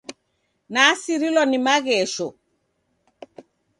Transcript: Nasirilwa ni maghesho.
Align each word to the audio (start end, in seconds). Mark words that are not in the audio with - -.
Nasirilwa 0.73 1.43
ni 1.49 1.57
maghesho. 1.65 2.27